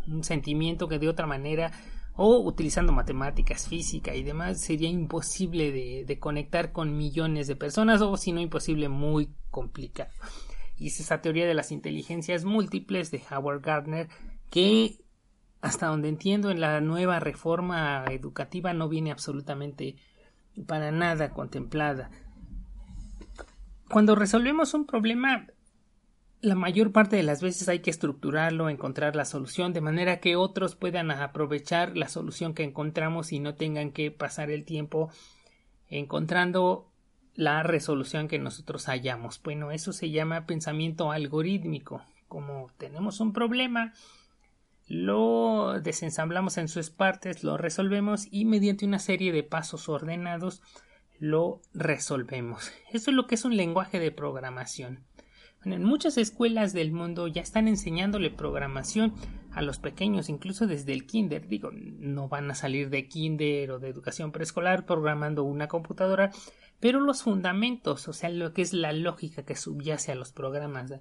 [0.07, 1.71] un sentimiento que de otra manera
[2.15, 8.17] o utilizando matemáticas, física y demás sería imposible de, conectar con millones de personas o
[8.17, 10.11] si no imposible muy complicado.
[10.81, 14.09] Y es esa teoría de las inteligencias múltiples de Howard Gardner
[14.49, 14.97] que
[15.61, 19.97] hasta donde entiendo en la nueva reforma educativa no viene absolutamente
[20.65, 22.09] para nada contemplada.
[23.91, 25.45] Cuando resolvemos un problema
[26.41, 30.35] la mayor parte de las veces hay que estructurarlo, encontrar la solución, de manera que
[30.35, 35.11] otros puedan aprovechar la solución que encontramos y no tengan que pasar el tiempo
[35.87, 36.90] encontrando
[37.35, 39.41] la resolución que nosotros hallamos.
[39.41, 42.01] Bueno, eso se llama pensamiento algorítmico.
[42.27, 43.93] Como tenemos un problema,
[44.87, 50.61] lo desensamblamos en sus partes, lo resolvemos y mediante una serie de pasos ordenados
[51.19, 52.71] lo resolvemos.
[52.91, 55.05] Eso es lo que es un lenguaje de programación.
[55.63, 59.13] en muchas escuelas del mundo ya están enseñándole programación
[59.53, 61.47] a los pequeños, incluso desde el kinder.
[61.47, 66.31] Digo, no van a salir de kinder o de educación preescolar programando una computadora,
[66.81, 70.91] pero los fundamentos, o sea, lo que es la lógica que subyace a los programas.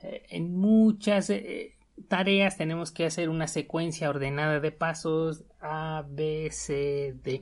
[0.00, 6.50] Eh, en muchas eh, tareas tenemos que hacer una secuencia ordenada de pasos A, B,
[6.52, 7.40] C, D.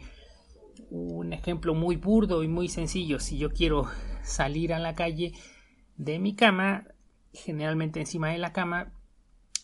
[0.90, 3.18] Un ejemplo muy burdo y muy sencillo.
[3.18, 3.88] Si yo quiero
[4.22, 5.32] salir a la calle
[5.96, 6.86] de mi cama,
[7.32, 8.92] generalmente encima de la cama,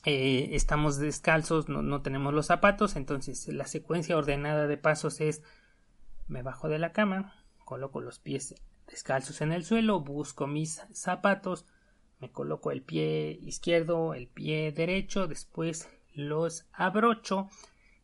[0.05, 5.43] eh, estamos descalzos, no, no tenemos los zapatos, entonces la secuencia ordenada de pasos es
[6.27, 7.38] me bajo de la cama,
[7.69, 8.55] coloco los pies
[8.87, 11.67] descalzos en el suelo, busco mis zapatos,
[12.19, 17.51] me coloco el pie izquierdo, el pie derecho, después los abrocho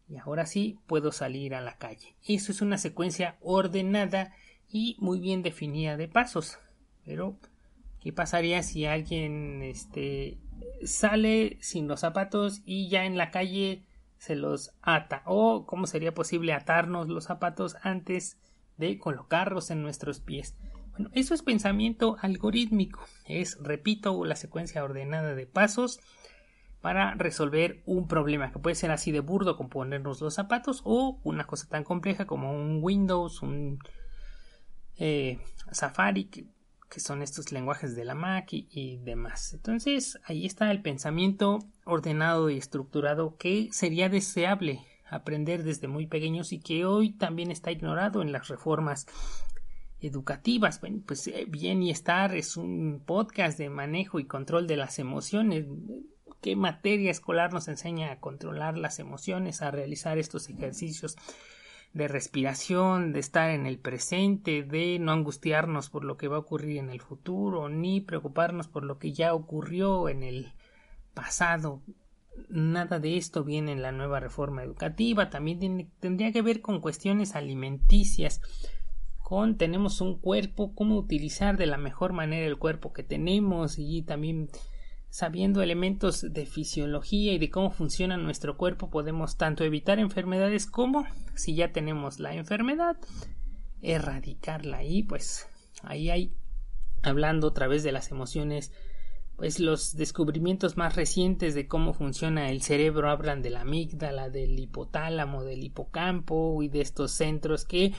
[0.07, 2.15] y ahora sí puedo salir a la calle.
[2.29, 4.35] Eso es una secuencia ordenada
[4.69, 6.59] y muy bien definida de pasos.
[7.03, 7.39] Pero,
[8.01, 10.37] ¿qué pasaría si alguien este,
[10.85, 13.87] sale sin los zapatos y ya en la calle
[14.19, 15.23] se los ata?
[15.25, 18.37] ¿O cómo sería posible atarnos los zapatos antes
[18.77, 20.57] de colocarlos en nuestros pies?
[20.93, 23.05] Bueno, eso es pensamiento algorítmico.
[23.27, 26.01] Es, repito, la secuencia ordenada de pasos
[26.81, 31.19] para resolver un problema que puede ser así de burdo como ponernos los zapatos o
[31.25, 33.79] una cosa tan compleja como un Windows, un
[34.99, 35.39] eh,
[35.73, 36.47] Safari, que,
[36.97, 39.53] son estos lenguajes de la Mac y, y, demás.
[39.53, 46.53] Entonces, ahí está el pensamiento ordenado y estructurado que sería deseable aprender desde muy pequeños
[46.53, 49.07] y que hoy también está ignorado en las reformas
[50.01, 50.81] educativas.
[50.81, 54.99] Bueno, pues eh, bien y estar es un podcast de manejo y control de las
[54.99, 55.67] emociones.
[56.41, 61.17] ¿Qué materia escolar nos enseña a controlar las emociones, a realizar estos ejercicios
[61.95, 66.41] de respiración, de estar en el presente, de no angustiarnos por lo que va a
[66.41, 70.53] ocurrir en el futuro, ni preocuparnos por lo que ya ocurrió en el
[71.15, 71.83] pasado?
[72.49, 75.31] Nada de esto viene en la nueva reforma educativa.
[75.31, 78.41] También tendría que ver con cuestiones alimenticias
[79.25, 84.03] con tenemos un cuerpo, cómo utilizar de la mejor manera el cuerpo que tenemos y
[84.03, 84.51] también
[85.09, 91.07] sabiendo elementos de fisiología y de cómo funciona nuestro cuerpo podemos tanto evitar enfermedades como
[91.35, 92.97] si ya tenemos la enfermedad
[93.81, 95.49] erradicarla y pues
[95.83, 96.35] ahí hay
[97.03, 98.73] hablando otra vez de las emociones
[99.37, 104.59] pues los descubrimientos más recientes de cómo funciona el cerebro hablan de la amígdala, del
[104.59, 107.93] hipotálamo, del hipocampo y de estos centros que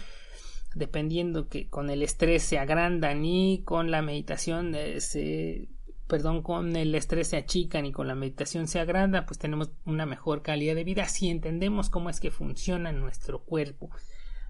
[0.75, 5.69] dependiendo que con el estrés se agrandan y con la meditación eh, se
[6.07, 10.05] perdón con el estrés se achican y con la meditación se agranda pues tenemos una
[10.05, 13.89] mejor calidad de vida si entendemos cómo es que funciona nuestro cuerpo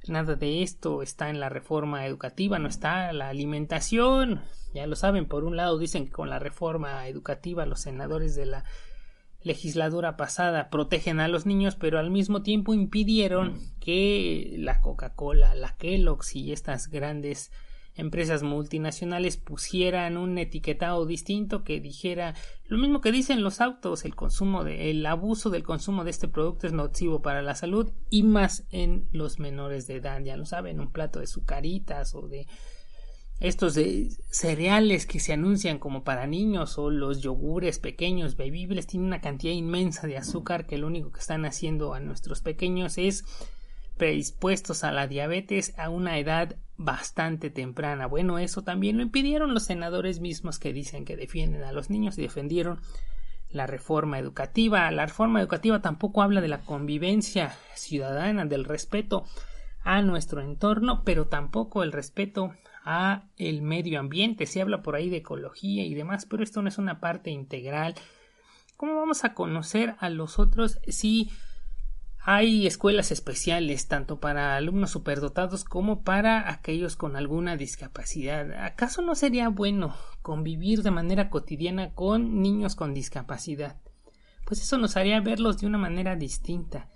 [0.10, 4.42] nada de esto está en la reforma educativa no está la alimentación.
[4.74, 8.46] Ya lo saben por un lado dicen que con la reforma educativa los senadores de
[8.46, 8.66] la
[9.42, 15.78] legislatura pasada protegen a los niños, pero al mismo tiempo impidieron que la Coca-Cola, la
[15.78, 17.52] Kellogg's y estas grandes
[17.96, 22.36] empresas multinacionales pusieran un etiquetado distinto que dijera
[22.68, 26.28] lo mismo que dicen los autos, el consumo de, el abuso del consumo de este
[26.28, 30.46] producto es nocivo para la salud y más en los menores de edad, ya lo
[30.46, 32.48] saben, un plato de sucaritas o de
[33.40, 39.08] estos de cereales que se anuncian como para niños o los yogures pequeños bebibles tienen
[39.08, 43.26] una cantidad inmensa de azúcar que lo único que están haciendo a nuestros pequeños es
[43.98, 48.06] predispuestos a la diabetes a una edad bastante temprana.
[48.06, 52.18] Bueno, eso también lo impidieron los senadores mismos que dicen que defienden a los niños
[52.18, 52.80] y defendieron
[53.50, 54.92] la reforma educativa.
[54.92, 59.24] La reforma educativa tampoco habla de la convivencia ciudadana, del respeto
[59.84, 62.54] a nuestro entorno, pero tampoco el respeto
[62.84, 64.46] a el medio ambiente.
[64.46, 67.96] Se habla por ahí de ecología y demás, pero esto no es una parte integral.
[68.78, 71.32] ¿Cómo vamos a conocer a los otros si
[72.28, 78.52] hay escuelas especiales tanto para alumnos superdotados como para aquellos con alguna discapacidad?
[78.66, 83.78] ¿Acaso no sería bueno convivir de manera cotidiana con niños con discapacidad?
[84.44, 86.90] Pues eso nos haría verlos de una manera distinta.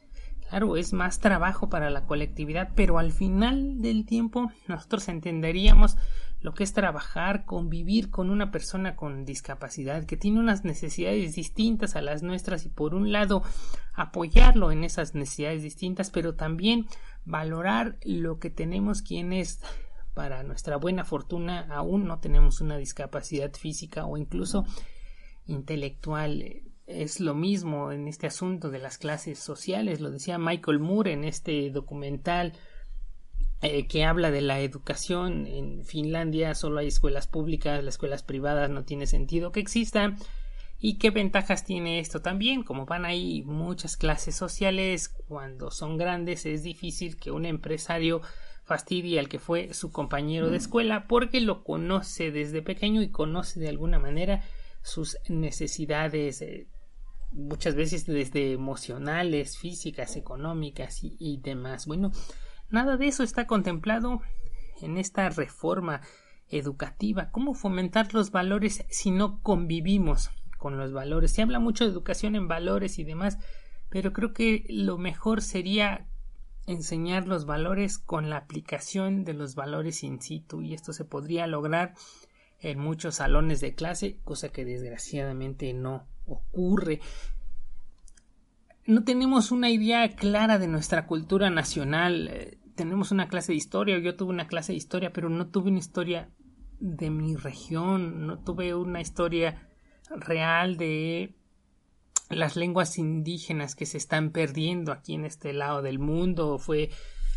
[0.50, 5.96] Claro, es más trabajo para la colectividad, pero al final del tiempo nosotros entenderíamos
[6.42, 11.96] lo que es trabajar, convivir con una persona con discapacidad que tiene unas necesidades distintas
[11.96, 13.44] a las nuestras y por un lado
[13.94, 16.88] apoyarlo en esas necesidades distintas, pero también
[17.26, 19.62] valorar lo que tenemos quienes
[20.14, 24.66] para nuestra buena fortuna aún no tenemos una discapacidad física o incluso
[25.46, 31.14] intelectual es lo mismo en este asunto de las clases sociales, lo decía Michael Moore
[31.14, 32.54] en este documental
[33.62, 35.48] eh, que habla de la educación.
[35.48, 40.18] En Finlandia solo hay escuelas públicas, las escuelas privadas no tiene sentido que existan.
[40.82, 42.64] ¿Y qué ventajas tiene esto también?
[42.64, 48.22] Como van ahí muchas clases sociales, cuando son grandes es difícil que un empresario
[48.64, 53.60] fastidie al que fue su compañero de escuela porque lo conoce desde pequeño y conoce
[53.60, 54.44] de alguna manera
[54.84, 56.68] sus necesidades eh,
[57.32, 61.86] muchas veces desde emocionales, físicas, económicas y, demás.
[61.86, 62.12] Bueno,
[62.70, 64.22] nada de eso está contemplado
[64.82, 66.02] en esta reforma
[66.50, 67.32] educativa.
[67.32, 71.32] ¿Cómo fomentar los valores si no convivimos con los valores?
[71.32, 73.38] Se habla mucho de educación en valores y demás,
[73.90, 76.08] pero creo que lo mejor sería
[76.66, 81.48] enseñar los valores con la aplicación de los valores in situ y esto se podría
[81.48, 81.94] lograr
[82.62, 87.00] en muchos salones de clase, cosa que desgraciadamente no ocurre.
[88.86, 92.58] No tenemos una idea clara de nuestra cultura nacional.
[92.80, 95.80] Tenemos una clase de historia, yo tuve una clase de historia, pero no tuve una
[95.80, 96.30] historia
[96.80, 99.68] de mi región, no tuve una historia
[100.10, 101.36] real de
[102.30, 106.58] las lenguas indígenas que se están perdiendo aquí en este lado del mundo.
[106.58, 106.90] Fue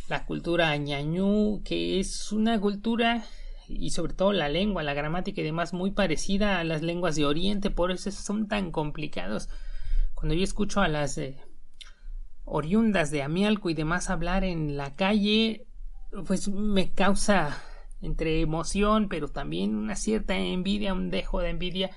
[0.07, 3.25] la cultura ñañú, que es una cultura
[3.67, 7.25] y sobre todo la lengua, la gramática y demás muy parecida a las lenguas de
[7.25, 9.49] Oriente, por eso son tan complicados.
[10.15, 11.43] Cuando yo escucho a las eh,
[12.55, 15.65] oriundas de Amialco y demás hablar en la calle,
[16.27, 17.63] pues me causa
[18.03, 21.91] entre emoción, pero también una cierta envidia, un dejo de envidia,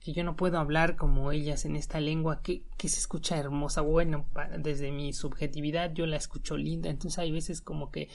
[0.00, 3.82] que yo no puedo hablar como ellas en esta lengua que, que se escucha hermosa.
[3.82, 4.26] Bueno,
[4.58, 8.08] desde mi subjetividad yo la escucho linda, entonces hay veces como que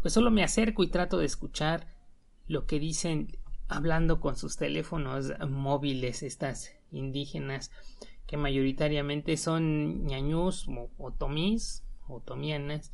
[0.00, 1.86] pues solo me acerco y trato de escuchar
[2.46, 3.36] lo que dicen
[3.68, 7.70] hablando con sus teléfonos móviles estas indígenas
[8.26, 12.92] que mayoritariamente son ñañús o otomís otomianas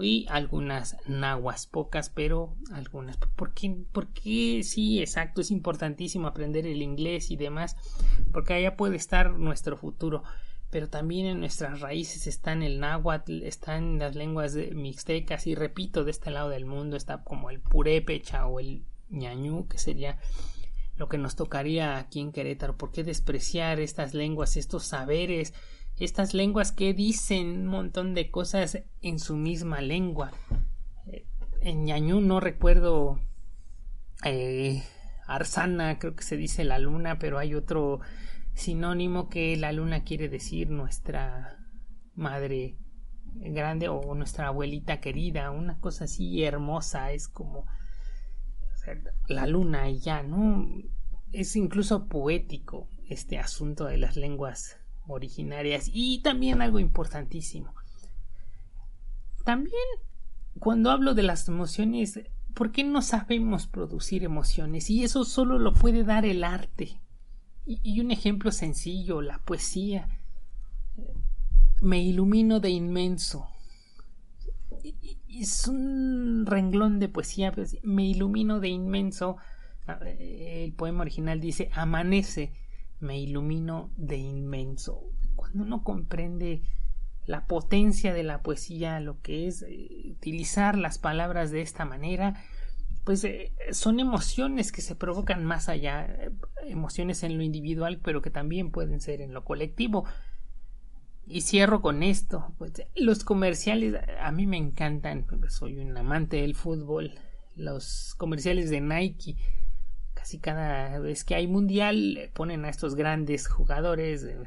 [0.00, 3.16] y algunas nahuas, pocas, pero algunas.
[3.16, 3.76] ¿Por qué?
[3.92, 7.76] Porque sí, exacto, es importantísimo aprender el inglés y demás,
[8.32, 10.22] porque allá puede estar nuestro futuro.
[10.70, 16.10] Pero también en nuestras raíces están el náhuatl, están las lenguas mixtecas y repito, de
[16.10, 20.18] este lado del mundo está como el purépecha o el ñañú, que sería
[20.98, 22.76] lo que nos tocaría aquí en Querétaro.
[22.76, 25.54] ¿Por qué despreciar estas lenguas, estos saberes,
[25.96, 30.32] estas lenguas que dicen un montón de cosas en su misma lengua?
[31.06, 31.24] Eh,
[31.60, 33.20] en ñañú no recuerdo
[34.24, 34.82] eh,
[35.26, 38.00] Arsana, creo que se dice la luna, pero hay otro
[38.54, 41.64] sinónimo que la luna quiere decir nuestra
[42.16, 42.76] madre
[43.34, 47.66] grande o nuestra abuelita querida, una cosa así hermosa, es como
[49.28, 50.66] la luna y ya, ¿no?
[51.32, 57.74] Es incluso poético este asunto de las lenguas originarias y también algo importantísimo.
[59.44, 59.74] También
[60.58, 62.20] cuando hablo de las emociones,
[62.54, 64.90] ¿por qué no sabemos producir emociones?
[64.90, 67.00] Y eso solo lo puede dar el arte.
[67.64, 70.08] Y, un ejemplo sencillo, la poesía.
[71.82, 73.46] Me ilumino de inmenso
[75.28, 79.36] es un renglón de poesía, pues, me ilumino de inmenso.
[80.18, 82.52] El poema original dice amanece,
[83.00, 85.02] me ilumino de inmenso.
[85.36, 86.62] Cuando uno comprende
[87.28, 92.42] la potencia de la poesía, lo que es eh, utilizar las palabras de esta manera,
[93.04, 96.30] pues eh, son emociones que se provocan más allá, eh,
[96.66, 100.06] emociones en lo individual, pero que también pueden ser en lo colectivo.
[101.30, 102.54] Y cierro con esto.
[102.56, 105.26] Pues, los comerciales a mí me encantan.
[105.48, 107.12] Soy un amante del fútbol.
[107.54, 109.36] Los comerciales de Nike.
[110.14, 114.38] Casi cada vez que hay mundial ponen a estos grandes jugadores, eh,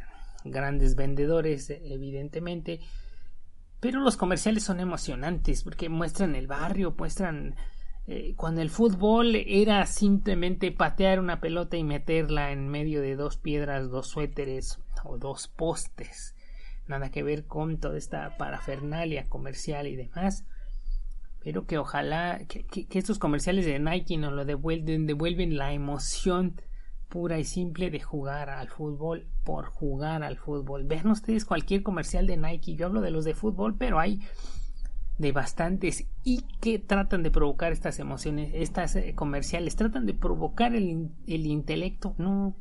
[0.44, 2.80] grandes vendedores, evidentemente.
[3.80, 7.56] Pero los comerciales son emocionantes porque muestran el barrio, muestran
[8.08, 13.38] eh, cuando el fútbol era simplemente patear una pelota y meterla en medio de dos
[13.38, 16.36] piedras, dos suéteres o dos postes
[16.92, 20.46] nada que ver con toda esta parafernalia comercial y demás.
[21.44, 26.62] Pero que ojalá que, estos comerciales de Nike nos lo devuelven, devuelven la emoción
[27.10, 30.84] pura y simple de jugar al fútbol por jugar al fútbol.
[30.86, 34.22] Vean ustedes cualquier comercial de Nike, yo hablo de los de fútbol, pero hay
[35.18, 40.76] de bastantes y que tratan de provocar estas emociones, estas eh, comerciales, tratan de provocar
[40.76, 42.56] el, el intelecto, no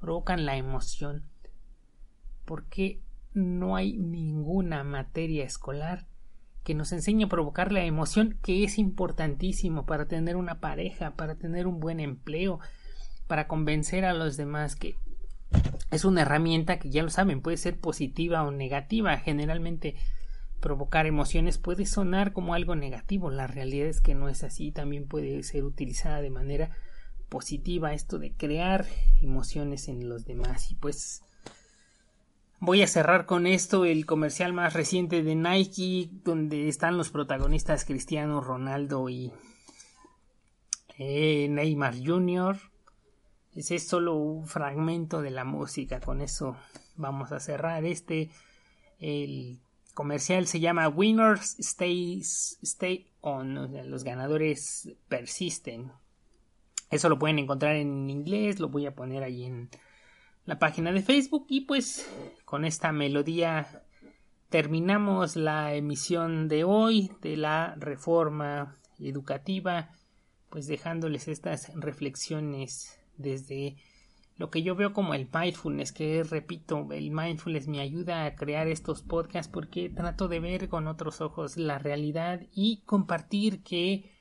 [0.00, 1.24] provocan la emoción.
[2.44, 3.00] Porque
[3.34, 6.06] no hay ninguna materia escolar
[6.64, 11.36] que nos enseñe a provocar la emoción que es importantísimo para tener una pareja, para
[11.36, 12.60] tener un buen empleo,
[13.26, 14.96] para convencer a los demás que
[15.90, 19.16] es una herramienta que ya lo saben, puede ser positiva o negativa.
[19.16, 19.96] Generalmente
[20.60, 23.30] provocar emociones puede sonar como algo negativo.
[23.30, 24.70] La realidad es que no es así.
[24.70, 26.70] También puede ser utilizada de manera
[27.28, 28.86] positiva esto de crear
[29.22, 30.70] emociones en los demás.
[30.70, 31.22] Y pues
[32.60, 37.84] voy a cerrar con esto el comercial más reciente de Nike donde están los protagonistas
[37.84, 39.32] Cristiano Ronaldo y
[40.98, 42.58] eh, Neymar Jr.
[43.54, 46.00] Ese es solo un fragmento de la música.
[46.00, 46.56] Con eso
[46.96, 48.30] vamos a cerrar este.
[49.00, 49.58] El
[49.94, 53.90] comercial se llama Winners Stay, Stay On.
[53.90, 55.92] Los ganadores persisten.
[56.90, 58.60] Eso lo pueden encontrar en inglés.
[58.60, 59.70] Lo voy a poner ahí en
[60.48, 61.44] la página de Facebook.
[61.50, 62.10] Y pues
[62.46, 63.82] con esta melodía
[64.48, 69.90] terminamos la emisión de hoy de la reforma educativa.
[70.48, 73.76] Pues dejándoles estas reflexiones desde
[74.38, 78.68] lo que yo veo como el mindfulness, que repito, el mindfulness me ayuda a crear
[78.68, 84.12] estos podcasts porque trato de ver con otros ojos la realidad y compartir que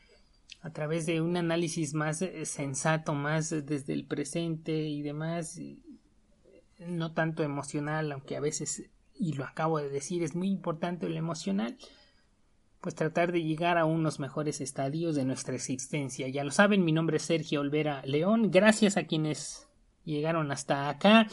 [0.60, 5.58] a través de un análisis más sensato, más desde el presente y demás,
[6.80, 11.16] no tanto emocional, aunque a veces, y lo acabo de decir, es muy importante lo
[11.16, 11.78] emocional,
[12.82, 16.28] pues tratar de llegar a unos mejores estadios de nuestra existencia.
[16.28, 18.52] Ya lo saben, mi nombre es Sergio Olvera León.
[18.52, 19.68] Gracias a quienes
[20.06, 21.28] llegaron hasta acá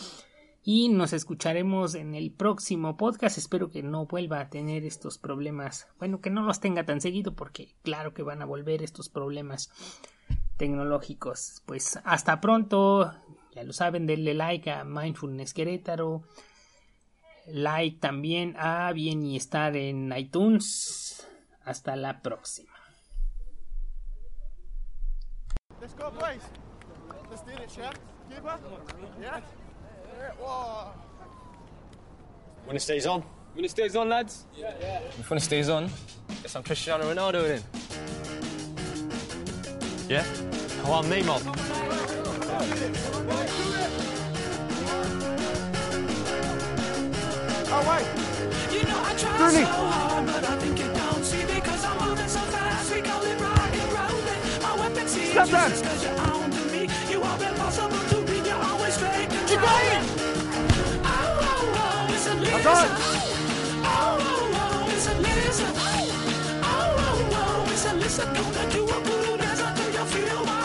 [0.64, 3.36] y nos escucharemos en el próximo podcast.
[3.36, 5.86] Espero que no vuelva a tener estos problemas.
[5.98, 9.70] Bueno, que no los tenga tan seguido porque claro que van a volver estos problemas
[10.56, 11.62] tecnológicos.
[11.66, 13.12] Pues hasta pronto.
[13.54, 16.24] Ya lo saben, denle like a Mindfulness Querétaro.
[17.46, 21.26] Like también a Bien y Estar en iTunes.
[21.64, 22.72] Hasta la próxima.
[25.80, 26.42] Let's go, boys.
[27.30, 27.94] Let's do it, Chef.
[28.28, 28.58] Keeper?
[29.20, 29.40] Yeah?
[30.40, 30.92] Whoa.
[32.66, 33.22] When it stays on.
[33.54, 34.46] When it stays on, lads?
[34.56, 35.00] Yeah, yeah.
[35.20, 35.90] If when it stays on,
[36.42, 37.62] guess I'm Cristiano Ronaldo then.
[40.08, 40.24] Yeah?
[40.86, 41.83] Oh, I'm Neymar.
[48.74, 49.64] You know I try Journey.
[49.64, 52.92] so hard, but I think you don't see because I'm moving so fast.
[52.92, 54.42] We call it rock and rolling.
[54.62, 55.34] My weapon seems
[55.80, 56.88] because you're on to me.
[57.10, 58.36] You are impossible to be.
[58.48, 60.02] You're always fake You're.
[61.04, 62.90] Oh, oh, oh, oh, it's a lizard.
[63.84, 65.74] Oh, oh, oh, it's a lizard.
[66.64, 68.32] Oh, oh, oh, it's a lizard.
[68.34, 68.98] Don't let you a
[69.60, 70.63] I do you feel my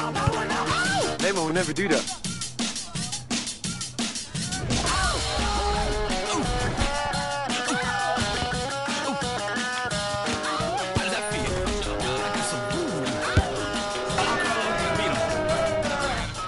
[1.30, 2.02] Neymar will never do that.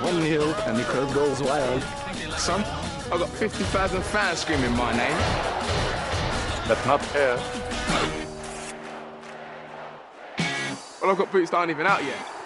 [0.01, 1.83] One nil and the crowd goes wild.
[2.39, 2.63] Son,
[3.11, 5.17] I've got 50,000 fans screaming my name.
[6.67, 7.37] That's not fair.
[10.99, 12.40] Well, I've got boots that aren't even out yet.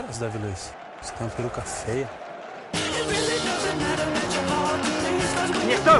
[0.00, 0.72] Olha Davi Luiz.
[1.02, 2.08] Você tem é uma peruca feia.
[5.62, 5.92] Iniesta!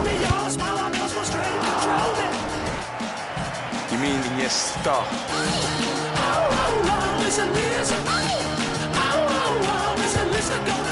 [3.93, 4.93] You mean Iniesta?
[4.93, 5.05] Oh,
[6.17, 6.49] oh,
[6.89, 8.11] oh, listen, listen, oh,
[8.95, 9.19] oh,
[9.69, 10.90] oh, listen, listen, go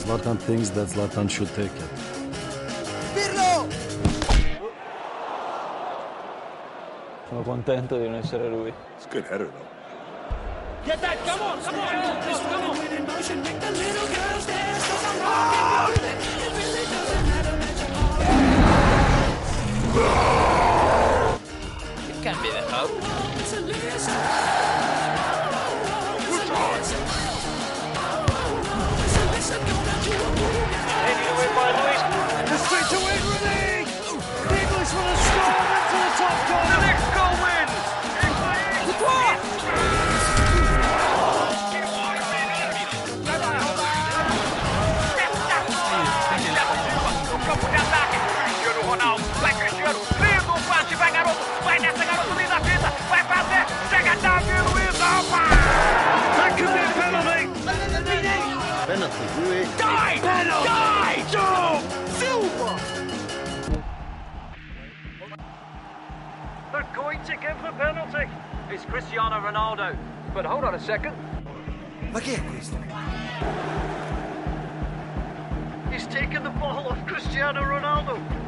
[0.00, 1.90] Zlatan thinks that Zlatan should take it.
[3.14, 3.68] Pirlo!
[7.28, 8.72] Sono contento di non essere lui.
[8.96, 9.66] It's a good header though.
[10.84, 11.18] Get that!
[11.26, 11.60] Come on!
[11.60, 11.88] Come on!
[11.88, 12.78] Come on!
[22.08, 23.08] It can't be the hope.
[32.90, 33.20] to win
[34.48, 36.97] English with a score into the top corner.
[68.68, 69.96] Cristiano Ronaldo.
[70.34, 71.14] But hold on a second.
[72.10, 72.76] Ma che è questo?
[75.90, 78.47] He's taken the ball off Cristiano Ronaldo.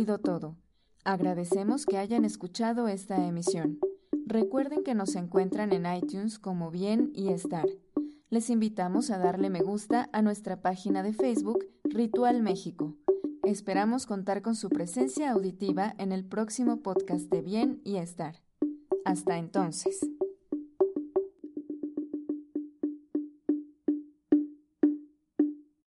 [0.00, 0.56] Sido todo.
[1.04, 3.78] Agradecemos que hayan escuchado esta emisión.
[4.24, 7.66] Recuerden que nos encuentran en iTunes como Bien y Estar.
[8.30, 12.96] Les invitamos a darle me gusta a nuestra página de Facebook Ritual México.
[13.42, 18.36] Esperamos contar con su presencia auditiva en el próximo podcast de Bien y Estar.
[19.04, 20.00] Hasta entonces.